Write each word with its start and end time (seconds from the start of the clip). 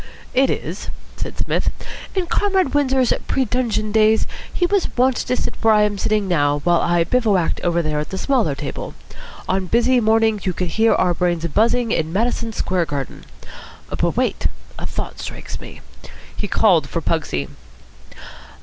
"It 0.33 0.49
is," 0.49 0.89
said 1.15 1.37
Psmith. 1.37 1.69
"In 2.15 2.25
Comrade 2.25 2.73
Windsor's 2.73 3.13
pre 3.27 3.45
dungeon 3.45 3.91
days 3.91 4.25
he 4.51 4.65
was 4.65 4.87
wont 4.97 5.15
to 5.17 5.37
sit 5.37 5.53
where 5.61 5.75
I 5.75 5.83
am 5.83 5.99
sitting 5.99 6.27
now, 6.27 6.57
while 6.63 6.81
I 6.81 7.03
bivouacked 7.03 7.61
over 7.61 7.83
there 7.83 7.99
at 7.99 8.09
the 8.09 8.17
smaller 8.17 8.55
table. 8.55 8.95
On 9.47 9.67
busy 9.67 9.99
mornings 9.99 10.47
you 10.47 10.53
could 10.53 10.69
hear 10.69 10.95
our 10.95 11.13
brains 11.13 11.45
buzzing 11.45 11.91
in 11.91 12.11
Madison 12.11 12.51
Square 12.51 12.85
Garden. 12.85 13.25
But 13.91 14.17
wait! 14.17 14.47
A 14.79 14.87
thought 14.87 15.19
strikes 15.19 15.59
me." 15.61 15.81
He 16.35 16.47
called 16.47 16.89
for 16.89 16.99
Pugsy. 17.03 17.47